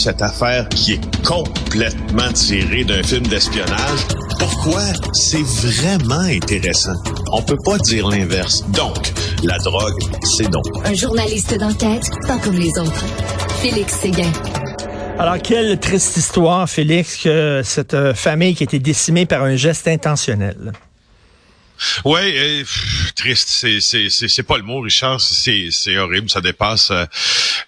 cette 0.00 0.22
affaire 0.22 0.66
qui 0.70 0.94
est 0.94 1.22
complètement 1.22 2.32
tirée 2.32 2.84
d'un 2.84 3.02
film 3.02 3.26
d'espionnage. 3.26 4.00
Pourquoi? 4.38 4.80
C'est 5.12 5.42
vraiment 5.42 6.20
intéressant? 6.20 6.94
On 7.32 7.42
peut 7.42 7.58
pas 7.62 7.76
dire 7.76 8.08
l'inverse. 8.08 8.64
Donc, 8.70 9.12
la 9.44 9.58
drogue, 9.58 10.00
c'est 10.24 10.48
donc. 10.48 10.64
Un 10.86 10.94
journaliste 10.94 11.54
d'enquête, 11.58 12.04
pas 12.26 12.38
comme 12.38 12.56
les 12.56 12.78
autres. 12.78 13.04
Félix 13.60 13.92
Séguin. 13.92 14.32
Alors, 15.18 15.36
quelle 15.36 15.78
triste 15.78 16.16
histoire, 16.16 16.68
Félix, 16.68 17.18
que 17.18 17.60
cette 17.62 17.92
euh, 17.92 18.14
famille 18.14 18.54
qui 18.54 18.62
a 18.62 18.64
été 18.64 18.78
décimée 18.78 19.26
par 19.26 19.42
un 19.42 19.56
geste 19.56 19.86
intentionnel. 19.86 20.72
Oui, 22.04 22.64
triste, 23.16 23.48
c'est 23.48 23.80
c'est 23.80 24.08
c'est 24.10 24.42
pas 24.42 24.56
le 24.58 24.62
mot, 24.62 24.80
Richard. 24.80 25.20
C'est 25.20 25.68
c'est 25.70 25.96
horrible, 25.96 26.28
ça 26.28 26.40
dépasse 26.40 26.90
euh, 26.90 27.04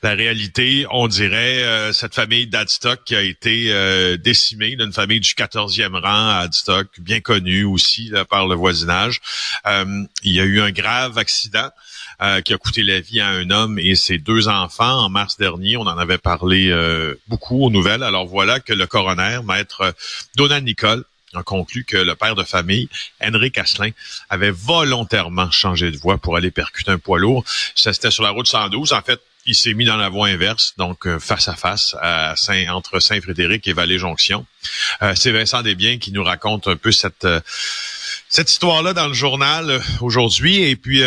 la 0.02 0.14
réalité. 0.14 0.86
On 0.90 1.08
dirait 1.08 1.62
euh, 1.62 1.92
cette 1.92 2.14
famille 2.14 2.46
d'Adstock 2.46 3.04
qui 3.04 3.16
a 3.16 3.22
été 3.22 3.66
euh, 3.68 4.16
décimée, 4.16 4.76
d'une 4.76 4.92
famille 4.92 5.20
du 5.20 5.30
14e 5.30 5.94
rang 5.94 6.28
à 6.28 6.42
Adstock, 6.44 6.88
bien 7.00 7.20
connue 7.20 7.64
aussi 7.64 8.12
par 8.28 8.46
le 8.46 8.54
voisinage. 8.54 9.20
il 9.66 10.32
y 10.32 10.40
a 10.40 10.44
eu 10.44 10.60
un 10.60 10.70
grave 10.70 11.18
accident. 11.18 11.70
qui 12.44 12.52
a 12.54 12.58
coûté 12.58 12.82
la 12.82 13.00
vie 13.00 13.20
à 13.20 13.28
un 13.28 13.50
homme 13.50 13.78
et 13.78 13.96
ses 13.96 14.18
deux 14.18 14.46
enfants 14.48 15.04
en 15.04 15.08
mars 15.08 15.36
dernier. 15.38 15.76
On 15.76 15.86
en 15.86 15.98
avait 15.98 16.18
parlé 16.18 16.72
beaucoup 17.28 17.64
aux 17.64 17.70
nouvelles. 17.70 18.02
Alors 18.02 18.26
voilà 18.26 18.60
que 18.60 18.72
le 18.72 18.86
coroner, 18.86 19.40
maître 19.44 19.94
Donald 20.36 20.64
Nicole, 20.64 21.04
a 21.34 21.42
conclu 21.42 21.84
que 21.84 21.96
le 21.96 22.14
père 22.14 22.34
de 22.34 22.44
famille, 22.44 22.88
Henrik 23.22 23.58
Asselin, 23.58 23.90
avait 24.30 24.50
volontairement 24.50 25.50
changé 25.50 25.90
de 25.90 25.96
voie 25.96 26.18
pour 26.18 26.36
aller 26.36 26.50
percuter 26.50 26.90
un 26.90 26.98
poids 26.98 27.18
lourd. 27.18 27.44
Ça, 27.74 27.92
c'était 27.92 28.10
sur 28.10 28.22
la 28.22 28.30
route 28.30 28.46
112. 28.46 28.92
En 28.92 29.02
fait, 29.02 29.20
il 29.46 29.54
s'est 29.54 29.74
mis 29.74 29.84
dans 29.84 29.96
la 29.96 30.08
voie 30.08 30.28
inverse, 30.28 30.74
donc 30.76 31.06
euh, 31.06 31.18
face 31.18 31.48
à 31.48 31.56
face 31.56 31.96
à 32.00 32.34
Saint, 32.36 32.68
entre 32.68 33.00
Saint-Frédéric 33.00 33.66
et 33.66 33.72
Vallée-Jonction. 33.72 34.46
Euh, 35.02 35.14
c'est 35.16 35.32
Vincent 35.32 35.62
Desbiens 35.62 35.98
qui 35.98 36.12
nous 36.12 36.22
raconte 36.22 36.68
un 36.68 36.76
peu 36.76 36.92
cette, 36.92 37.24
euh, 37.24 37.40
cette 38.28 38.50
histoire-là 38.50 38.92
dans 38.92 39.08
le 39.08 39.14
journal 39.14 39.82
aujourd'hui. 40.00 40.62
Et 40.62 40.76
puis, 40.76 41.02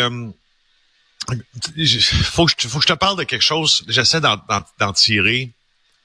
faut, 2.24 2.46
je, 2.46 2.68
faut 2.68 2.78
que 2.78 2.82
je 2.82 2.92
te 2.92 2.98
parle 2.98 3.18
de 3.18 3.24
quelque 3.24 3.42
chose. 3.42 3.84
J'essaie 3.88 4.20
d'en 4.20 4.92
tirer 4.92 5.50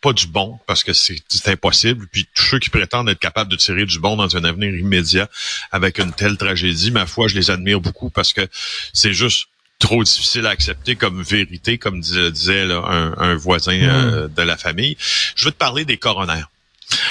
pas 0.01 0.13
du 0.13 0.27
bon 0.27 0.59
parce 0.65 0.83
que 0.83 0.93
c'est 0.93 1.21
impossible. 1.47 2.07
Puis 2.11 2.27
tous 2.33 2.43
ceux 2.43 2.59
qui 2.59 2.69
prétendent 2.69 3.09
être 3.09 3.19
capables 3.19 3.51
de 3.51 3.55
tirer 3.55 3.85
du 3.85 3.99
bon 3.99 4.15
dans 4.17 4.35
un 4.35 4.43
avenir 4.43 4.75
immédiat 4.75 5.29
avec 5.71 5.99
une 5.99 6.11
telle 6.11 6.37
tragédie, 6.37 6.91
ma 6.91 7.05
foi, 7.05 7.27
je 7.27 7.35
les 7.35 7.51
admire 7.51 7.79
beaucoup 7.79 8.09
parce 8.09 8.33
que 8.33 8.47
c'est 8.93 9.13
juste 9.13 9.47
trop 9.79 10.03
difficile 10.03 10.45
à 10.45 10.49
accepter 10.49 10.95
comme 10.95 11.21
vérité, 11.21 11.77
comme 11.77 12.01
disait, 12.01 12.71
un, 12.71 13.35
voisin 13.35 13.73
euh, 13.73 14.27
mm. 14.27 14.33
de 14.33 14.41
la 14.41 14.57
famille. 14.57 14.97
Je 15.35 15.45
veux 15.45 15.51
te 15.51 15.57
parler 15.57 15.85
des 15.85 15.97
coronaires. 15.97 16.49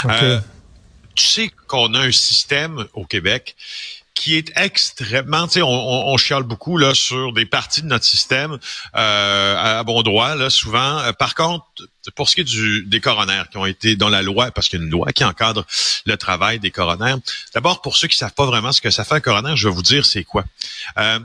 Euh, 0.05 0.41
tu 1.15 1.25
sais 1.25 1.51
qu'on 1.67 1.95
a 1.95 2.01
un 2.01 2.13
système 2.13 2.87
au 2.95 3.05
Québec 3.05 3.57
qui 4.21 4.37
est 4.37 4.53
extrêmement, 4.55 5.47
tu 5.47 5.55
sais, 5.55 5.63
on, 5.63 5.69
on, 6.13 6.17
chiale 6.19 6.43
beaucoup 6.43 6.77
là 6.77 6.93
sur 6.95 7.33
des 7.33 7.47
parties 7.47 7.81
de 7.81 7.87
notre 7.87 8.05
système 8.05 8.59
euh, 8.95 9.57
à 9.57 9.83
bon 9.83 10.03
droit 10.03 10.35
là 10.35 10.51
souvent. 10.51 10.99
Euh, 10.99 11.13
par 11.15 11.35
contre, 11.35 11.65
pour 12.17 12.29
ce 12.29 12.35
qui 12.35 12.43
est 12.43 12.45
du, 12.45 12.85
des 12.85 13.01
coronaires 13.01 13.49
qui 13.49 13.57
ont 13.57 13.65
été 13.65 13.97
dans 13.97 14.11
la 14.11 14.21
loi, 14.21 14.51
parce 14.51 14.69
qu'il 14.69 14.79
y 14.79 14.83
a 14.83 14.85
une 14.85 14.91
loi 14.91 15.11
qui 15.13 15.25
encadre 15.25 15.65
le 16.05 16.17
travail 16.19 16.59
des 16.59 16.71
coronaires. 16.71 17.17
D'abord, 17.55 17.81
pour 17.81 17.97
ceux 17.97 18.09
qui 18.09 18.19
savent 18.19 18.35
pas 18.35 18.45
vraiment 18.45 18.73
ce 18.73 18.83
que 18.83 18.91
ça 18.91 19.05
fait 19.05 19.15
un 19.15 19.21
coroner, 19.21 19.57
je 19.57 19.69
vais 19.69 19.75
vous 19.75 19.81
dire 19.81 20.05
c'est 20.05 20.25
quoi. 20.25 20.45
Euh, 20.99 21.19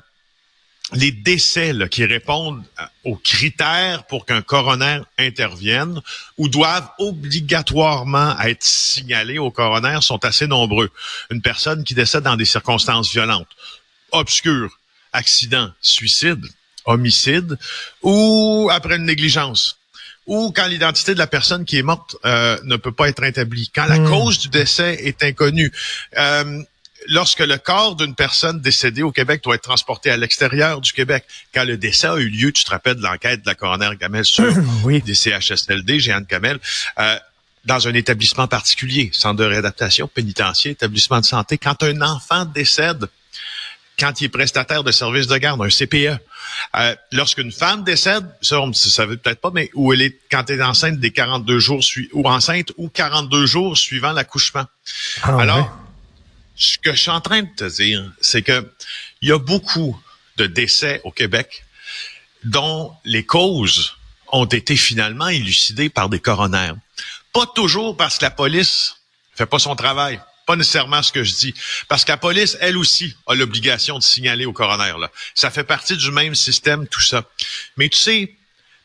les 0.94 1.12
décès 1.12 1.74
qui 1.90 2.06
répondent 2.06 2.64
aux 3.04 3.16
critères 3.16 4.06
pour 4.06 4.26
qu'un 4.26 4.42
coroner 4.42 5.00
intervienne 5.18 6.00
ou 6.38 6.48
doivent 6.48 6.90
obligatoirement 7.00 8.40
être 8.42 8.64
signalés 8.64 9.40
au 9.40 9.50
coroner 9.50 9.98
sont 10.02 10.24
assez 10.24 10.46
nombreux. 10.46 10.92
Une 11.32 11.42
personne 11.42 11.84
qui 11.84 11.96
décède 11.96 12.24
dans 12.24 12.36
des 12.36 12.46
circonstances 12.46 13.12
violentes, 13.12 13.50
obscures, 14.12 14.78
accident, 15.12 15.72
suicide, 15.82 16.46
homicide. 16.86 17.58
Ou 18.04 18.70
après 18.72 18.96
une 18.96 19.06
négligence. 19.06 19.78
Ou 20.28 20.52
quand 20.56 20.68
l'identité 20.68 21.14
de 21.14 21.20
la 21.20 21.28
personne 21.28 21.66
qui 21.66 21.78
est 21.78 21.84
morte 21.84 22.16
euh, 22.26 22.58
ne 22.64 22.78
peut 22.78 22.92
pas 22.92 23.10
être 23.10 23.24
établie, 23.24 23.70
quand 23.74 23.86
la 23.86 24.00
hmm. 24.00 24.10
cause 24.10 24.40
du 24.40 24.50
décès 24.50 24.96
est 25.04 25.24
inconnue. 25.24 25.72
Euh, 26.18 26.64
lorsque 27.08 27.40
le 27.40 27.58
corps 27.58 27.96
d'une 27.96 28.16
personne 28.16 28.60
décédée 28.60 29.04
au 29.04 29.12
Québec 29.12 29.44
doit 29.44 29.56
être 29.56 29.64
transporté 29.64 30.10
à 30.12 30.18
l'extérieur 30.18 30.82
du 30.82 30.94
Québec, 30.94 31.26
quand 31.54 31.64
le 31.64 31.78
décès 31.78 32.08
a 32.08 32.18
eu 32.18 32.30
lieu, 32.30 32.52
tu 32.52 32.64
te 32.64 32.72
rappelles 32.72 32.96
de 32.96 33.02
l'enquête 33.02 33.42
de 33.42 33.48
la 33.48 33.56
coroner 33.56 33.90
Gamel 34.00 34.26
sur 34.26 34.46
oui. 34.84 35.02
des 35.02 35.16
CHSLD, 35.16 36.00
Jeanne 36.00 36.26
Gamel, 36.30 36.60
euh, 37.00 37.18
dans 37.66 37.88
un 37.88 37.94
établissement 37.94 38.48
particulier, 38.48 39.10
centre 39.14 39.38
de 39.38 39.46
réadaptation, 39.46 40.08
pénitentiaire, 40.08 40.72
établissement 40.74 41.20
de 41.20 41.26
santé, 41.26 41.58
quand 41.58 41.82
un 41.84 42.02
enfant 42.02 42.46
décède, 42.46 43.08
quand 44.00 44.22
il 44.22 44.26
est 44.26 44.30
prestataire 44.30 44.84
de 44.84 44.92
services 44.92 45.28
de 45.28 45.38
garde, 45.38 45.62
un 45.62 45.70
CPE. 45.70 46.20
Euh, 46.76 46.96
Lorsqu'une 47.12 47.52
femme 47.52 47.84
décède, 47.84 48.26
ça, 48.42 48.60
on 48.60 48.68
ne 48.68 48.74
savait 48.74 49.18
peut-être 49.18 49.40
pas, 49.40 49.52
mais 49.54 49.70
où 49.74 49.94
elle 49.94 50.02
est 50.02 50.20
quand 50.30 50.50
elle 50.50 50.60
est 50.60 50.64
enceinte 50.64 51.00
des 51.00 51.12
42 51.12 51.60
jours 51.60 51.82
ou 52.14 52.28
enceinte 52.28 52.72
ou 52.78 52.90
42 52.90 53.46
jours 53.46 53.78
suivant 53.78 54.12
l'accouchement. 54.12 54.66
Ah, 55.24 55.38
Alors, 55.40 55.85
ce 56.56 56.78
que 56.78 56.94
je 56.94 57.02
suis 57.02 57.12
en 57.12 57.22
train 57.22 57.44
de 57.44 57.50
te 57.56 57.66
dire, 57.66 58.12
c'est 58.22 58.42
que 58.42 58.72
il 59.22 59.30
y 59.30 59.32
a 59.32 59.40
beaucoup 59.40 60.00
de 60.38 60.46
décès 60.46 61.02
au 61.04 61.12
Québec 61.12 61.66
dont 62.44 62.94
les 63.04 63.26
causes 63.26 63.96
ont 64.32 64.46
été 64.46 64.76
finalement 64.76 65.28
élucidées 65.28 65.90
par 65.90 66.10
des 66.10 66.20
coronaires. 66.20 66.76
Pas 67.34 67.46
toujours 67.48 67.98
parce 67.98 68.18
que 68.18 68.26
la 68.26 68.32
police 68.32 68.98
fait 69.36 69.46
pas 69.46 69.60
son 69.60 69.76
travail. 69.76 70.20
Pas 70.46 70.56
nécessairement 70.56 71.02
ce 71.02 71.12
que 71.12 71.24
je 71.24 71.34
dis. 71.34 71.54
Parce 71.88 72.06
que 72.06 72.12
la 72.12 72.18
police, 72.18 72.56
elle 72.62 72.78
aussi, 72.78 73.16
a 73.28 73.34
l'obligation 73.34 73.98
de 73.98 74.04
signaler 74.04 74.46
au 74.46 74.54
coroner. 74.54 74.94
Là. 75.00 75.12
Ça 75.34 75.50
fait 75.50 75.64
partie 75.64 75.98
du 75.98 76.12
même 76.12 76.36
système, 76.36 76.88
tout 76.88 77.02
ça. 77.02 77.24
Mais 77.78 77.90
tu 77.90 77.98
sais, 77.98 78.36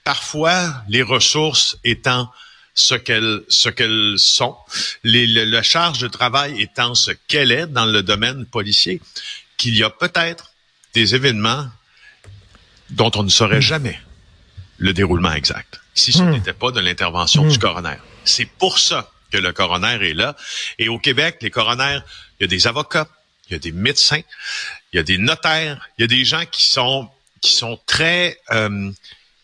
parfois, 0.03 0.83
les 0.89 1.03
ressources 1.03 1.77
étant 1.85 2.33
ce 2.75 2.95
qu'elles 2.95 3.43
ce 3.49 3.69
qu'elles 3.69 4.15
sont, 4.19 4.57
les, 5.05 5.27
la 5.27 5.63
charge 5.63 5.99
de 5.99 6.09
travail 6.09 6.61
étant 6.61 6.95
ce 6.95 7.11
qu'elle 7.29 7.53
est 7.53 7.67
dans 7.67 7.87
le 7.87 8.03
domaine 8.03 8.47
policier, 8.47 9.01
qu'il 9.57 9.77
y 9.77 9.83
a 9.83 9.91
peut-être 9.91 10.53
des 10.95 11.15
événements 11.15 11.69
dont 12.91 13.11
on 13.15 13.23
ne 13.23 13.29
saurait 13.29 13.63
jamais 13.63 14.01
le 14.79 14.93
déroulement 14.93 15.33
exact 15.33 15.81
si 15.95 16.13
ce 16.13 16.23
hmm. 16.23 16.31
n'était 16.31 16.53
pas 16.53 16.71
de 16.71 16.81
l'intervention 16.81 17.47
du 17.47 17.57
hmm. 17.57 17.61
coroner. 17.61 17.97
C'est 18.25 18.47
pour 18.47 18.79
ça 18.79 19.11
que 19.31 19.39
le 19.39 19.53
coroner 19.53 19.99
est 20.03 20.15
là. 20.15 20.37
Et 20.79 20.89
au 20.89 20.99
Québec, 20.99 21.39
les 21.41 21.51
coroners, 21.51 22.01
il 22.39 22.43
y 22.43 22.45
a 22.45 22.49
des 22.49 22.67
avocats, 22.67 23.09
il 23.49 23.53
y 23.53 23.57
a 23.57 23.59
des 23.59 23.73
médecins, 23.73 24.21
il 24.93 24.97
y 24.97 24.99
a 24.99 25.03
des 25.03 25.19
notaires, 25.19 25.89
il 25.99 26.03
y 26.03 26.05
a 26.05 26.09
des 26.09 26.25
gens 26.25 26.45
qui 26.47 26.69
sont 26.69 27.09
qui 27.41 27.53
sont 27.53 27.81
très 27.87 28.39
euh, 28.51 28.91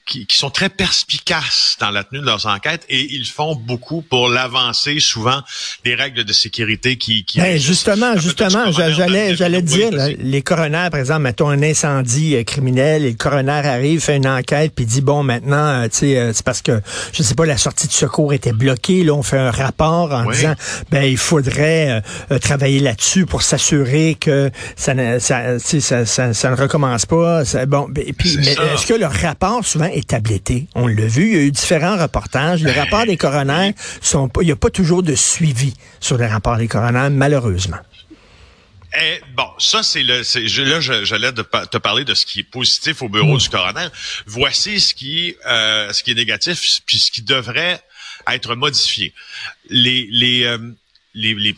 qui, 0.07 0.27
qui, 0.27 0.37
sont 0.37 0.51
très 0.51 0.69
perspicaces 0.69 1.77
dans 1.81 1.91
la 1.91 2.05
tenue 2.05 2.21
de 2.21 2.27
leurs 2.27 2.47
enquêtes 2.47 2.85
et 2.89 3.13
ils 3.13 3.27
font 3.27 3.57
beaucoup 3.57 4.03
pour 4.03 4.29
l'avancée 4.29 5.01
souvent 5.01 5.43
des 5.85 5.95
règles 5.95 6.25
de 6.25 6.33
sécurité 6.33 6.97
qui. 6.97 7.25
qui 7.25 7.39
ben, 7.39 7.59
justement, 7.59 8.17
justement, 8.17 8.71
j'allais, 8.71 9.35
j'allais 9.35 9.63
dire, 9.63 9.91
les 10.19 10.43
coroners, 10.43 10.89
par 10.91 11.01
exemple, 11.01 11.23
mettons 11.23 11.49
un 11.49 11.63
incendie 11.63 12.37
euh, 12.37 12.45
criminel, 12.45 13.05
et 13.05 13.11
le 13.11 13.17
coroner 13.17 13.51
arrive, 13.51 14.01
fait 14.01 14.17
une 14.17 14.29
enquête, 14.29 14.73
puis 14.75 14.87
dit 14.87 15.01
bon, 15.01 15.23
maintenant, 15.23 15.83
euh, 15.83 15.85
tu 15.85 15.99
sais, 15.99 16.19
euh, 16.19 16.33
c'est 16.33 16.45
parce 16.45 16.63
que 16.63 16.81
je 17.13 17.23
sais 17.23 17.35
pas, 17.35 17.47
la 17.47 17.57
sortie 17.57 17.89
de 17.89 17.93
secours 17.93 18.33
était 18.33 18.53
bloquée. 18.53 19.03
Là, 19.03 19.15
on 19.15 19.23
fait 19.23 19.39
un 19.39 19.51
rapport 19.51 20.13
en 20.13 20.31
disant, 20.31 20.55
ben 20.91 21.03
il 21.03 21.19
faudrait 21.19 22.03
travailler 22.41 22.79
là-dessus 22.79 23.27
pour 23.27 23.43
s'assurer 23.43 24.17
que 24.21 24.51
ça 24.77 24.95
ne, 24.95 25.19
ça, 25.19 25.59
ça, 25.59 26.07
ça, 26.07 26.35
ça, 26.35 26.51
ne 26.51 26.57
recommence 26.57 27.07
pas. 27.07 27.43
bon, 27.67 27.89
ben, 27.91 28.05
et 28.07 28.13
puis, 28.13 28.37
mais 28.39 28.53
est-ce 28.53 28.87
que 28.87 28.95
le 28.95 29.07
rapport 29.07 29.65
souvent 29.65 29.91
est 29.97 30.15
On 30.75 30.87
l'a 30.87 31.07
vu, 31.07 31.27
il 31.27 31.33
y 31.33 31.37
a 31.37 31.43
eu 31.43 31.51
différents 31.51 31.97
reportages. 31.97 32.63
Les 32.63 32.73
rapports 32.73 33.07
des 33.07 33.17
coroners 33.17 33.75
sont 34.01 34.29
pas, 34.29 34.43
il 34.43 34.47
n'y 34.47 34.53
a 34.53 34.57
pas 34.57 34.71
toujours 34.71 35.03
de 35.03 35.15
suivi 35.15 35.75
sur 36.01 36.19
les 36.19 36.27
rapports 36.27 36.57
des 36.57 36.69
coroners, 36.69 37.11
malheureusement. 37.11 37.79
Eh, 38.99 39.21
bon, 39.35 39.49
ça 39.59 39.83
c'est 39.83 40.03
le, 40.03 40.23
là 40.65 40.81
j'allais 40.81 41.33
te 41.33 41.77
parler 41.77 42.05
de 42.05 42.15
ce 42.15 42.25
qui 42.25 42.41
est 42.41 42.51
positif 42.51 43.03
au 43.03 43.09
bureau 43.09 43.35
mm. 43.35 43.39
du 43.39 43.49
coroner. 43.49 43.89
Voici 44.27 44.81
ce 44.81 44.95
qui, 44.95 45.37
euh, 45.47 45.93
ce 45.93 46.03
qui 46.03 46.13
est 46.13 46.15
négatif, 46.15 46.81
puis 46.87 46.99
ce 46.99 47.11
qui 47.11 47.23
devrait 47.23 47.81
être 48.33 48.55
modifié. 48.55 49.13
Les, 49.69 50.09
les, 50.11 50.45
euh, 50.45 50.59
les, 51.15 51.35
les 51.35 51.57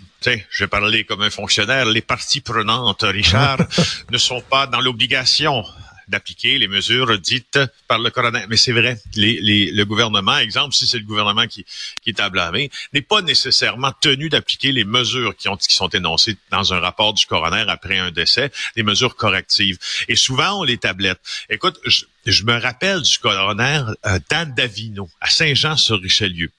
je 0.50 0.64
vais 0.64 0.68
parler 0.68 1.04
comme 1.04 1.22
un 1.22 1.30
fonctionnaire, 1.30 1.86
les 1.86 2.02
parties 2.02 2.40
prenantes, 2.40 3.02
Richard, 3.02 3.58
ne 4.10 4.18
sont 4.18 4.40
pas 4.40 4.66
dans 4.66 4.80
l'obligation 4.80 5.64
d'appliquer 6.08 6.58
les 6.58 6.68
mesures 6.68 7.18
dites 7.18 7.58
par 7.86 7.98
le 7.98 8.10
coroner. 8.10 8.44
Mais 8.48 8.56
c'est 8.56 8.72
vrai, 8.72 8.98
les, 9.14 9.40
les, 9.40 9.70
le 9.70 9.84
gouvernement, 9.84 10.38
exemple, 10.38 10.74
si 10.74 10.86
c'est 10.86 10.98
le 10.98 11.04
gouvernement 11.04 11.46
qui, 11.46 11.64
qui 12.02 12.10
est 12.10 12.20
à 12.20 12.30
blâmer, 12.30 12.70
n'est 12.92 13.02
pas 13.02 13.22
nécessairement 13.22 13.92
tenu 14.00 14.28
d'appliquer 14.28 14.72
les 14.72 14.84
mesures 14.84 15.36
qui, 15.36 15.48
ont, 15.48 15.56
qui 15.56 15.74
sont 15.74 15.88
énoncées 15.88 16.36
dans 16.50 16.72
un 16.72 16.80
rapport 16.80 17.14
du 17.14 17.26
coroner 17.26 17.64
après 17.68 17.98
un 17.98 18.10
décès, 18.10 18.50
des 18.76 18.82
mesures 18.82 19.16
correctives. 19.16 19.78
Et 20.08 20.16
souvent, 20.16 20.60
on 20.60 20.64
les 20.64 20.78
tablette. 20.78 21.20
Écoute, 21.50 21.78
je, 21.84 22.04
je 22.26 22.44
me 22.44 22.58
rappelle 22.58 23.02
du 23.02 23.18
coroner 23.18 23.82
euh, 24.06 24.18
Dan 24.30 24.54
Davino 24.54 25.08
à 25.20 25.30
Saint-Jean-sur-Richelieu. 25.30 26.50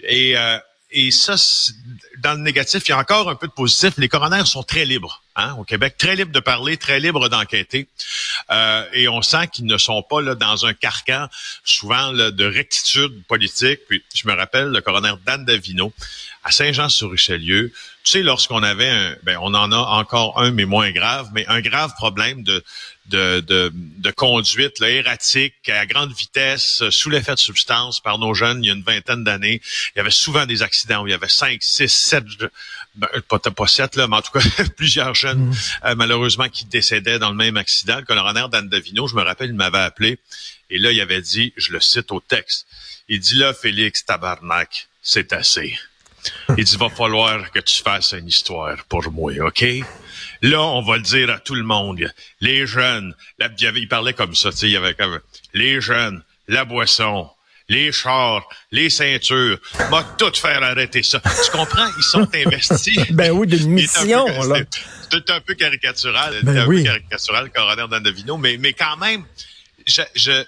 Et 0.00 0.36
euh, 0.36 0.58
et 0.98 1.10
ça, 1.10 1.34
dans 2.20 2.32
le 2.32 2.40
négatif, 2.40 2.84
il 2.86 2.88
y 2.88 2.92
a 2.92 2.98
encore 2.98 3.28
un 3.28 3.34
peu 3.34 3.46
de 3.46 3.52
positif. 3.52 3.92
Les 3.98 4.08
coronaires 4.08 4.46
sont 4.46 4.62
très 4.62 4.86
libres 4.86 5.22
hein, 5.36 5.54
au 5.58 5.64
Québec, 5.64 5.96
très 5.98 6.16
libres 6.16 6.32
de 6.32 6.40
parler, 6.40 6.78
très 6.78 7.00
libres 7.00 7.28
d'enquêter. 7.28 7.86
Euh, 8.50 8.82
et 8.94 9.06
on 9.06 9.20
sent 9.20 9.48
qu'ils 9.52 9.66
ne 9.66 9.76
sont 9.76 10.02
pas 10.02 10.22
là 10.22 10.34
dans 10.34 10.64
un 10.64 10.72
carcan, 10.72 11.28
souvent 11.64 12.12
là, 12.12 12.30
de 12.30 12.46
rectitude 12.46 13.22
politique. 13.26 13.80
Puis 13.90 14.02
je 14.14 14.26
me 14.26 14.32
rappelle 14.32 14.68
le 14.68 14.80
coroner 14.80 15.12
Dan 15.26 15.44
Davino 15.44 15.92
à 16.46 16.52
Saint-Jean-sur-Richelieu. 16.52 17.72
Tu 18.04 18.12
sais, 18.12 18.22
lorsqu'on 18.22 18.62
avait 18.62 18.88
un, 18.88 19.16
ben, 19.24 19.36
on 19.42 19.52
en 19.52 19.72
a 19.72 19.76
encore 19.76 20.40
un, 20.40 20.52
mais 20.52 20.64
moins 20.64 20.92
grave, 20.92 21.28
mais 21.34 21.44
un 21.48 21.60
grave 21.60 21.92
problème 21.98 22.44
de 22.44 22.62
de, 23.08 23.40
de, 23.40 23.70
de 23.72 24.10
conduite 24.10 24.80
là, 24.80 24.90
erratique 24.90 25.54
à 25.68 25.86
grande 25.86 26.12
vitesse, 26.12 26.82
sous 26.90 27.08
l'effet 27.08 27.34
de 27.34 27.38
substance 27.38 28.00
par 28.00 28.18
nos 28.18 28.34
jeunes 28.34 28.64
il 28.64 28.66
y 28.66 28.70
a 28.70 28.74
une 28.74 28.82
vingtaine 28.82 29.22
d'années. 29.22 29.60
Il 29.94 29.98
y 29.98 30.00
avait 30.00 30.10
souvent 30.10 30.44
des 30.44 30.62
accidents 30.62 31.02
où 31.02 31.06
il 31.06 31.10
y 31.10 31.14
avait 31.14 31.28
cinq, 31.28 31.62
six, 31.62 31.88
sept, 31.88 32.24
ben, 32.96 33.08
pas, 33.28 33.38
pas 33.38 33.66
sept, 33.66 33.96
là, 33.96 34.08
mais 34.08 34.16
en 34.16 34.22
tout 34.22 34.32
cas 34.32 34.44
plusieurs 34.76 35.14
jeunes, 35.14 35.50
mm. 35.50 35.54
euh, 35.84 35.94
malheureusement, 35.94 36.48
qui 36.48 36.64
décédaient 36.64 37.18
dans 37.18 37.30
le 37.30 37.36
même 37.36 37.56
accident. 37.56 37.98
Le 37.98 38.04
coroner 38.04 38.46
Dan 38.50 38.68
Davino, 38.68 39.06
je 39.06 39.14
me 39.14 39.22
rappelle, 39.22 39.50
il 39.50 39.56
m'avait 39.56 39.78
appelé 39.78 40.18
et 40.70 40.78
là, 40.78 40.90
il 40.90 41.00
avait 41.00 41.22
dit, 41.22 41.52
je 41.56 41.72
le 41.72 41.80
cite 41.80 42.10
au 42.10 42.20
texte, 42.20 42.66
il 43.08 43.20
dit 43.20 43.36
là, 43.36 43.54
Félix 43.54 44.04
Tabarnak, 44.04 44.88
c'est 45.00 45.32
assez. 45.32 45.78
Il 46.56 46.64
dit, 46.64 46.76
va 46.76 46.88
falloir 46.88 47.50
que 47.50 47.60
tu 47.60 47.82
fasses 47.82 48.12
une 48.12 48.28
histoire 48.28 48.76
pour 48.88 49.10
moi, 49.10 49.32
OK? 49.40 49.64
Là, 50.42 50.62
on 50.62 50.82
va 50.82 50.96
le 50.96 51.02
dire 51.02 51.30
à 51.30 51.38
tout 51.38 51.54
le 51.54 51.62
monde. 51.62 52.10
Les 52.40 52.66
jeunes, 52.66 53.14
là, 53.38 53.48
il, 53.58 53.88
parlait 53.88 54.12
comme 54.12 54.34
ça, 54.34 54.50
tu 54.50 54.58
sais, 54.58 54.66
il 54.66 54.72
y 54.72 54.76
avait 54.76 54.94
comme 54.94 55.20
les 55.54 55.80
jeunes, 55.80 56.22
la 56.48 56.64
boisson, 56.64 57.28
les 57.68 57.90
chars, 57.90 58.46
les 58.70 58.90
ceintures, 58.90 59.58
va 59.90 60.04
tout 60.18 60.32
faire 60.34 60.62
arrêter 60.62 61.02
ça. 61.02 61.20
Tu 61.20 61.50
comprends? 61.50 61.88
Ils 61.96 62.04
sont 62.04 62.28
investis. 62.34 62.98
ben 63.10 63.30
oui, 63.32 63.46
d'une 63.46 63.70
mission, 63.70 64.26
là. 64.44 64.60
C'est 65.10 65.30
un 65.30 65.40
peu 65.40 65.54
caricatural, 65.54 66.34
ben 66.42 66.58
un 66.58 66.66
peu 66.66 66.82
caricatural, 66.82 67.50
coroner 67.50 67.88
d'Andavino, 67.88 68.36
mais, 68.36 68.56
mais 68.58 68.72
quand 68.72 68.96
même, 68.96 69.24
je, 69.86 70.02
je 70.14 70.44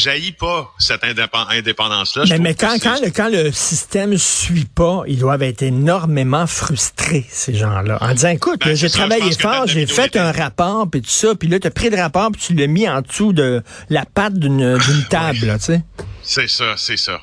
jaillit 0.00 0.32
pas 0.32 0.72
cette 0.78 1.04
indépendance-là. 1.04 2.24
Mais, 2.30 2.38
mais 2.38 2.54
quand, 2.54 2.76
quand, 2.82 3.00
le, 3.02 3.10
quand 3.10 3.28
le 3.28 3.52
système 3.52 4.16
suit 4.18 4.64
pas, 4.64 5.02
ils 5.06 5.18
doivent 5.18 5.42
être 5.42 5.62
énormément 5.62 6.46
frustrés, 6.46 7.26
ces 7.28 7.54
gens-là, 7.54 7.98
en 8.00 8.12
disant, 8.12 8.30
écoute, 8.30 8.60
ben, 8.64 8.74
j'ai 8.74 8.90
travaillé 8.90 9.32
fort, 9.32 9.66
j'ai 9.66 9.86
fait 9.86 10.16
un 10.16 10.32
rapport, 10.32 10.88
puis 10.90 11.02
tout 11.02 11.10
ça, 11.10 11.34
puis 11.34 11.48
là, 11.48 11.60
tu 11.60 11.66
as 11.66 11.70
pris 11.70 11.90
le 11.90 11.96
rapport, 11.96 12.30
puis 12.32 12.40
tu 12.40 12.54
l'as 12.54 12.66
mis 12.66 12.88
en 12.88 13.02
dessous 13.02 13.32
de 13.32 13.62
la 13.88 14.04
patte 14.04 14.34
d'une 14.34 14.78
table, 15.08 15.56
tu 15.58 15.64
sais. 15.64 15.82
C'est 16.22 16.48
ça, 16.48 16.74
c'est 16.76 16.96
ça. 16.96 17.20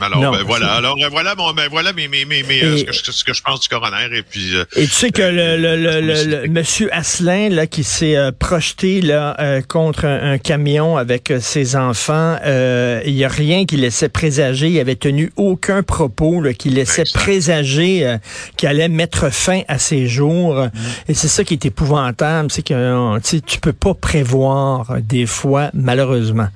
Alors, 0.00 0.32
ben, 0.32 0.42
voilà. 0.44 0.72
Alors, 0.72 0.96
ben, 0.96 1.08
voilà, 1.10 1.34
bon, 1.34 1.52
ben, 1.52 1.68
voilà 1.70 1.92
mes, 1.92 2.08
mes, 2.08 2.24
mes, 2.24 2.42
euh, 2.62 2.78
ce, 2.78 2.84
que 2.84 2.92
je, 2.92 3.10
ce, 3.10 3.24
que 3.24 3.34
je, 3.34 3.42
pense 3.42 3.60
du 3.60 3.68
coroner. 3.68 4.08
Et 4.12 4.22
puis. 4.22 4.54
Euh, 4.54 4.64
et 4.76 4.86
tu 4.86 4.92
sais 4.92 5.10
que 5.10 5.22
le, 5.22 5.56
le, 5.56 5.76
le, 5.76 6.00
le, 6.00 6.48
monsieur 6.48 6.88
Asselin 6.94 7.48
là 7.48 7.66
qui 7.66 7.84
s'est 7.84 8.16
euh, 8.16 8.30
projeté 8.36 9.00
là 9.00 9.60
contre 9.68 10.04
un, 10.06 10.38
camion 10.38 10.96
avec 10.96 11.32
ses 11.40 11.76
enfants, 11.76 12.38
il 12.44 13.12
y 13.12 13.24
a 13.24 13.28
rien 13.28 13.66
qui 13.66 13.76
laissait 13.76 14.08
présager. 14.08 14.68
Il 14.68 14.78
avait 14.78 14.96
tenu 14.96 15.32
aucun 15.36 15.82
propos 15.82 16.40
là, 16.40 16.54
qui 16.54 16.70
laissait 16.70 17.04
présager 17.12 18.16
qu'il 18.56 18.68
allait 18.68 18.88
mettre 18.88 19.30
fin 19.30 19.62
à 19.68 19.78
ses 19.78 20.06
jours. 20.06 20.54
Mm. 20.54 20.70
Et 21.08 21.14
c'est 21.14 21.28
ça 21.28 21.44
qui 21.44 21.54
est 21.54 21.66
épouvantable, 21.66 22.50
c'est 22.50 22.62
que 22.62 23.18
tu 23.40 23.60
peux 23.60 23.72
pas 23.72 23.94
prévoir 23.94 24.96
des 25.00 25.26
fois, 25.26 25.70
malheureusement. 25.74 26.48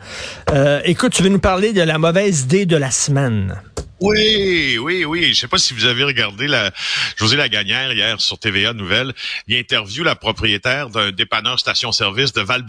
écoute, 0.84 1.12
tu 1.12 1.22
veux 1.22 1.28
nous 1.28 1.38
parler 1.38 1.72
de 1.72 1.82
la 1.82 1.98
mauvaise 1.98 2.42
idée 2.42 2.66
de 2.66 2.76
la 2.76 2.90
semaine? 2.90 3.23
Anne. 3.24 3.73
Oui, 4.00 4.76
oui, 4.78 5.04
oui. 5.04 5.32
Je 5.32 5.40
sais 5.40 5.48
pas 5.48 5.58
si 5.58 5.72
vous 5.72 5.84
avez 5.84 6.02
regardé 6.02 6.48
la 6.48 6.72
José 7.16 7.36
Lagagnère 7.36 7.92
hier 7.92 8.20
sur 8.20 8.38
TVA 8.38 8.72
Nouvelle. 8.72 9.12
Il 9.46 9.56
interview 9.56 10.02
la 10.02 10.16
propriétaire 10.16 10.90
d'un 10.90 11.12
dépanneur 11.12 11.60
station-service 11.60 12.32
de 12.32 12.40
val 12.40 12.64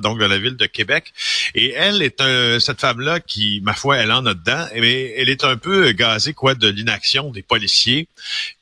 donc 0.00 0.18
de 0.18 0.24
la 0.24 0.38
ville 0.38 0.56
de 0.56 0.66
Québec. 0.66 1.12
Et 1.54 1.72
elle 1.72 2.02
est 2.02 2.20
un, 2.22 2.58
cette 2.58 2.80
femme-là 2.80 3.20
qui, 3.20 3.60
ma 3.62 3.74
foi, 3.74 3.98
elle 3.98 4.12
en 4.12 4.24
a 4.24 4.34
dedans. 4.34 4.66
Mais 4.74 5.12
elle 5.18 5.28
est 5.28 5.44
un 5.44 5.56
peu 5.56 5.92
gazée 5.92 6.32
quoi 6.32 6.54
de 6.54 6.68
l'inaction 6.68 7.30
des 7.30 7.42
policiers 7.42 8.08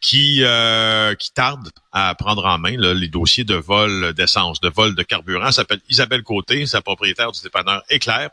qui 0.00 0.42
euh, 0.42 1.14
qui 1.14 1.32
tardent 1.32 1.70
à 1.92 2.14
prendre 2.14 2.44
en 2.44 2.58
main 2.58 2.76
les 2.76 3.08
dossiers 3.08 3.44
de 3.44 3.54
vol 3.54 4.12
d'essence, 4.14 4.60
de 4.60 4.68
vol 4.68 4.94
de 4.94 5.02
carburant. 5.02 5.46
Elle 5.46 5.52
s'appelle 5.52 5.80
Isabelle 5.88 6.22
Côté, 6.22 6.66
sa 6.66 6.82
propriétaire 6.82 7.32
du 7.32 7.40
dépanneur 7.42 7.82
Éclair. 7.90 8.30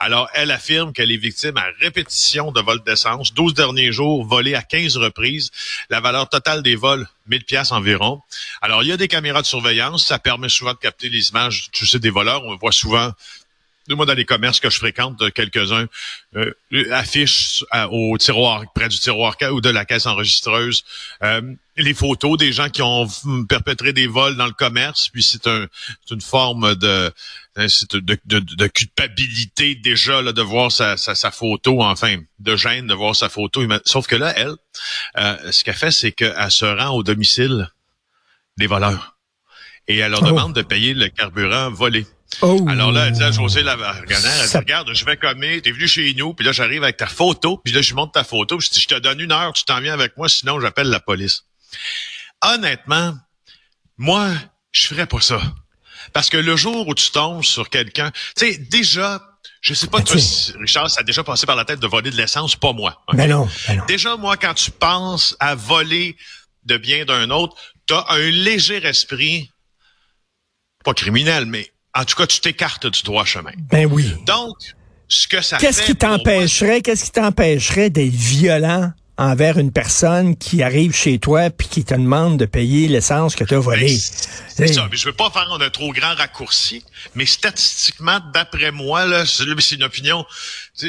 Alors, 0.00 0.28
elle 0.34 0.50
affirme 0.50 0.92
qu'elle 0.92 1.10
est 1.10 1.16
victime 1.16 1.56
à 1.56 1.66
répétition 1.80 2.52
de 2.52 2.60
vol 2.60 2.82
d'essence. 2.84 3.09
12 3.18 3.54
derniers 3.54 3.92
jours, 3.92 4.24
volés 4.24 4.54
à 4.54 4.62
15 4.62 4.96
reprises. 4.96 5.50
La 5.88 6.00
valeur 6.00 6.28
totale 6.28 6.62
des 6.62 6.76
vols, 6.76 7.08
1000 7.26 7.44
pièces 7.44 7.72
environ. 7.72 8.20
Alors, 8.62 8.82
il 8.82 8.88
y 8.88 8.92
a 8.92 8.96
des 8.96 9.08
caméras 9.08 9.42
de 9.42 9.46
surveillance. 9.46 10.06
Ça 10.06 10.18
permet 10.18 10.48
souvent 10.48 10.72
de 10.72 10.78
capter 10.78 11.08
les 11.08 11.28
images, 11.30 11.68
tu 11.72 11.86
sais, 11.86 11.98
des 11.98 12.10
voleurs. 12.10 12.44
On 12.44 12.56
voit 12.56 12.72
souvent 12.72 13.12
moi, 13.88 14.06
dans 14.06 14.14
les 14.14 14.24
commerces 14.24 14.60
que 14.60 14.70
je 14.70 14.78
fréquente, 14.78 15.32
quelques-uns 15.32 15.86
euh, 16.36 16.52
affichent 16.92 17.64
euh, 17.74 17.86
au 17.86 18.16
tiroir, 18.18 18.64
près 18.74 18.88
du 18.88 18.98
tiroir 18.98 19.36
ou 19.52 19.60
de 19.60 19.70
la 19.70 19.84
caisse 19.84 20.06
enregistreuse, 20.06 20.84
euh, 21.22 21.40
les 21.76 21.94
photos 21.94 22.36
des 22.38 22.52
gens 22.52 22.68
qui 22.68 22.82
ont 22.82 23.08
perpétré 23.48 23.92
des 23.92 24.06
vols 24.06 24.36
dans 24.36 24.46
le 24.46 24.52
commerce. 24.52 25.08
Puis 25.08 25.22
c'est 25.22 25.46
un, 25.46 25.66
une 26.10 26.20
forme 26.20 26.74
de, 26.76 27.12
de, 27.56 28.18
de, 28.26 28.38
de, 28.38 28.66
culpabilité 28.66 29.74
déjà 29.74 30.22
là, 30.22 30.32
de 30.32 30.42
voir 30.42 30.70
sa, 30.70 30.96
sa, 30.96 31.14
sa, 31.14 31.30
photo, 31.30 31.82
enfin, 31.82 32.16
de 32.38 32.56
gêne 32.56 32.86
de 32.86 32.94
voir 32.94 33.16
sa 33.16 33.28
photo. 33.28 33.62
Sauf 33.86 34.06
que 34.06 34.16
là, 34.16 34.32
elle, 34.36 34.54
euh, 35.16 35.52
ce 35.52 35.64
qu'elle 35.64 35.74
fait, 35.74 35.90
c'est 35.90 36.12
qu'elle 36.12 36.50
se 36.50 36.66
rend 36.66 36.90
au 36.90 37.02
domicile 37.02 37.70
des 38.56 38.66
voleurs. 38.66 39.16
Et 39.88 39.96
elle 39.96 40.12
leur 40.12 40.22
oh. 40.22 40.26
demande 40.26 40.54
de 40.54 40.62
payer 40.62 40.94
le 40.94 41.08
carburant 41.08 41.70
volé. 41.70 42.06
Oh. 42.42 42.64
Alors 42.68 42.92
là, 42.92 43.06
elle 43.06 43.12
dit 43.12 43.22
à 43.22 43.32
José 43.32 43.62
Lavarganère, 43.62 44.32
elle 44.42 44.48
dit, 44.48 44.56
regarde, 44.56 44.94
je 44.94 45.04
vais 45.04 45.16
commer, 45.16 45.60
t'es 45.60 45.72
venu 45.72 45.88
chez 45.88 46.14
nous, 46.14 46.32
puis 46.32 46.46
là, 46.46 46.52
j'arrive 46.52 46.82
avec 46.82 46.96
ta 46.96 47.06
photo, 47.06 47.58
puis 47.58 47.72
là, 47.72 47.82
je 47.82 47.94
montre 47.94 48.12
ta 48.12 48.24
photo, 48.24 48.56
puis 48.56 48.68
je 48.68 48.72
dis, 48.72 48.80
je 48.80 48.88
te 48.88 48.98
donne 48.98 49.20
une 49.20 49.32
heure, 49.32 49.52
tu 49.52 49.64
t'en 49.64 49.80
viens 49.80 49.92
avec 49.92 50.16
moi, 50.16 50.28
sinon 50.28 50.60
j'appelle 50.60 50.88
la 50.88 51.00
police. 51.00 51.44
Honnêtement, 52.42 53.14
moi, 53.98 54.30
je 54.72 54.86
ferais 54.86 55.06
pas 55.06 55.20
ça. 55.20 55.40
Parce 56.12 56.30
que 56.30 56.36
le 56.36 56.56
jour 56.56 56.88
où 56.88 56.94
tu 56.94 57.10
tombes 57.10 57.44
sur 57.44 57.68
quelqu'un, 57.68 58.10
tu 58.36 58.52
sais, 58.52 58.58
déjà, 58.58 59.20
je 59.60 59.74
sais 59.74 59.88
pas, 59.88 60.00
toi, 60.00 60.16
Richard, 60.58 60.90
ça 60.90 61.00
a 61.00 61.02
déjà 61.02 61.22
passé 61.22 61.46
par 61.46 61.56
la 61.56 61.64
tête 61.64 61.80
de 61.80 61.86
voler 61.86 62.10
de 62.10 62.16
l'essence, 62.16 62.56
pas 62.56 62.72
moi. 62.72 63.02
Mais 63.12 63.26
ben 63.26 63.30
non, 63.30 63.48
ben 63.68 63.76
non. 63.76 63.84
Déjà, 63.86 64.16
moi, 64.16 64.36
quand 64.36 64.54
tu 64.54 64.70
penses 64.70 65.36
à 65.38 65.54
voler 65.54 66.16
de 66.64 66.76
bien 66.78 67.04
d'un 67.04 67.30
autre, 67.30 67.56
tu 67.86 67.94
as 67.94 68.06
un 68.08 68.30
léger 68.30 68.84
esprit, 68.86 69.50
pas 70.84 70.94
criminel, 70.94 71.44
mais 71.44 71.70
en 71.94 72.04
tout 72.04 72.16
cas, 72.16 72.26
tu 72.26 72.40
t'écartes 72.40 72.86
du 72.86 73.02
droit 73.02 73.24
chemin. 73.24 73.52
Ben 73.70 73.86
oui. 73.86 74.14
Donc, 74.26 74.56
ce 75.08 75.26
que 75.26 75.40
ça 75.40 75.58
Qu'est-ce 75.58 75.82
qui 75.82 75.96
t'empêcherait, 75.96 76.82
qu'est-ce 76.82 77.06
qui 77.06 77.10
t'empêcherait 77.12 77.90
d'être 77.90 78.14
violent 78.14 78.92
envers 79.20 79.58
une 79.58 79.70
personne 79.70 80.34
qui 80.34 80.62
arrive 80.62 80.94
chez 80.94 81.18
toi 81.18 81.50
puis 81.50 81.68
qui 81.68 81.84
te 81.84 81.92
demande 81.92 82.38
de 82.38 82.46
payer 82.46 82.88
l'essence 82.88 83.36
que 83.36 83.44
tu 83.44 83.54
as 83.54 83.58
volée. 83.58 83.98
C'est 83.98 84.66
ça. 84.68 84.88
Mais 84.90 84.96
je 84.96 85.04
veux 85.04 85.12
pas 85.12 85.28
faire 85.30 85.52
un 85.52 85.70
trop 85.70 85.92
grand 85.92 86.14
raccourci, 86.14 86.82
mais 87.14 87.26
statistiquement, 87.26 88.18
d'après 88.32 88.70
moi, 88.72 89.04
là, 89.04 89.26
c'est 89.26 89.44
une 89.44 89.82
opinion, 89.82 90.24
tu, 90.78 90.88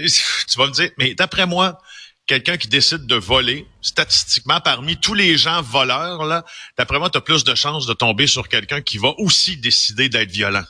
vas 0.56 0.68
me 0.68 0.72
dire, 0.72 0.92
mais 0.98 1.14
d'après 1.14 1.46
moi, 1.46 1.78
quelqu'un 2.26 2.56
qui 2.56 2.70
décide 2.70 3.06
de 3.06 3.16
voler, 3.16 3.68
statistiquement, 3.82 4.62
parmi 4.62 4.96
tous 4.96 5.14
les 5.14 5.38
gens 5.38 5.62
voleurs, 5.62 6.24
là, 6.24 6.46
d'après 6.78 7.00
moi, 7.00 7.10
tu 7.10 7.18
as 7.18 7.22
plus 7.22 7.44
de 7.44 7.54
chances 7.54 7.86
de 7.86 7.94
tomber 7.94 8.28
sur 8.28 8.48
quelqu'un 8.48 8.80
qui 8.80 8.98
va 8.98 9.10
aussi 9.18 9.58
décider 9.58 10.08
d'être 10.08 10.32
violent. 10.32 10.64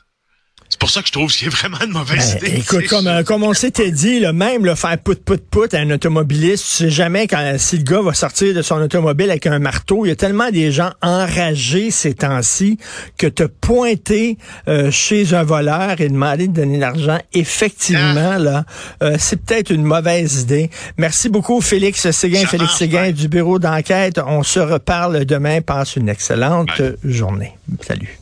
C'est 0.72 0.80
pour 0.80 0.90
ça 0.90 1.02
que 1.02 1.08
je 1.08 1.12
trouve 1.12 1.28
que 1.28 1.38
c'est 1.38 1.50
vraiment 1.50 1.82
une 1.86 1.92
mauvaise 1.92 2.38
ben, 2.40 2.48
idée. 2.48 2.60
Écoute, 2.60 2.88
comme, 2.88 3.06
euh, 3.06 3.24
comme 3.24 3.44
on 3.44 3.54
s'était 3.54 3.92
dit, 3.92 4.22
là, 4.22 4.32
même 4.32 4.66
le 4.66 4.74
faire 4.76 4.98
put 4.98 5.18
put 5.18 5.38
put 5.38 5.76
à 5.76 5.80
un 5.80 5.92
automobiliste, 5.92 6.64
tu 6.64 6.72
sais 6.72 6.90
jamais 6.90 7.28
quand 7.28 7.56
si 7.58 7.78
le 7.78 7.84
gars 7.84 8.02
va 8.02 8.14
sortir 8.14 8.56
de 8.56 8.62
son 8.62 8.78
automobile 8.78 9.30
avec 9.30 9.48
un 9.48 9.60
marteau. 9.60 10.06
Il 10.06 10.10
y 10.10 10.12
a 10.12 10.16
tellement 10.16 10.50
des 10.50 10.72
gens 10.72 10.92
enragés 11.02 11.92
ces 11.92 12.14
temps-ci 12.14 12.78
que 13.18 13.28
te 13.28 13.44
pointer 13.44 14.38
euh, 14.70 14.90
chez 14.92 15.34
un 15.34 15.44
voleur 15.44 16.00
et 16.00 16.08
demander 16.08 16.48
de 16.48 16.54
donner 16.54 16.78
l'argent, 16.78 17.20
effectivement, 17.34 18.36
ah. 18.36 18.40
là, 18.40 18.66
euh, 19.04 19.18
c'est 19.20 19.42
peut-être 19.44 19.72
une 19.72 19.84
mauvaise 19.84 20.44
idée. 20.44 20.70
Merci 20.96 21.28
beaucoup, 21.28 21.60
Félix 21.60 22.10
Séguin, 22.12 22.46
Félix 22.46 22.78
Séguin 22.78 23.12
du 23.12 23.28
bureau 23.28 23.60
d'enquête. 23.60 24.22
On 24.26 24.42
se 24.42 24.62
reparle 24.62 25.26
demain. 25.26 25.60
Passe 25.60 25.98
une 25.98 26.08
excellente 26.08 26.82
journée. 27.04 27.52
Salut. 27.86 28.21